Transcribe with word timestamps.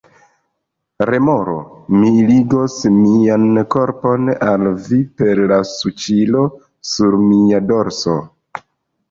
Remoro: 1.09 1.57
"Mi 1.97 2.09
ligos 2.29 2.77
mian 2.95 3.45
korpon 3.75 4.33
al 4.55 4.65
vi 4.87 5.03
per 5.23 5.43
la 5.53 5.61
suĉilo 5.75 6.43
sur 6.95 7.21
mia 7.29 7.63
dorso!" 7.75 8.19